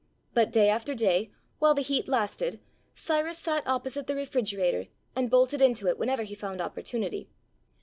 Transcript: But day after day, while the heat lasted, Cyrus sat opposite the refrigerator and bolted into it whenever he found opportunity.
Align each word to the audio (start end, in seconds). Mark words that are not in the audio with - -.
But 0.33 0.51
day 0.51 0.67
after 0.67 0.95
day, 0.95 1.29
while 1.59 1.75
the 1.75 1.83
heat 1.83 2.07
lasted, 2.07 2.59
Cyrus 2.95 3.37
sat 3.37 3.61
opposite 3.67 4.07
the 4.07 4.15
refrigerator 4.15 4.87
and 5.15 5.29
bolted 5.29 5.61
into 5.61 5.87
it 5.87 5.99
whenever 5.99 6.23
he 6.23 6.33
found 6.33 6.59
opportunity. 6.59 7.29